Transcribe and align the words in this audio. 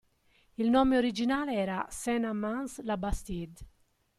Il 0.55 0.67
nome 0.71 0.97
originale 0.97 1.53
era 1.53 1.85
Saint-Amans-la-Bastide. 1.87 3.53